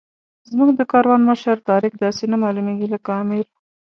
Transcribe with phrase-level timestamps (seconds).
[0.49, 3.45] زموږ د کاروان مشر طارق داسې نه معلومېږي لکه امیر.